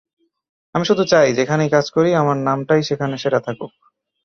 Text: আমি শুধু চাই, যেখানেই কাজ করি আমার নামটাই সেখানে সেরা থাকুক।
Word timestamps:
আমি 0.75 0.85
শুধু 0.85 1.03
চাই, 1.03 1.27
যেখানেই 1.33 1.69
কাজ 1.69 1.85
করি 1.91 2.09
আমার 2.15 2.37
নামটাই 2.39 2.81
সেখানে 2.83 3.15
সেরা 3.17 3.39
থাকুক। 3.39 3.71